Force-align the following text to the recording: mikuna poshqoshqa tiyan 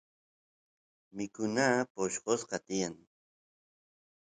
mikuna 1.15 1.65
poshqoshqa 1.93 2.57
tiyan 2.67 2.95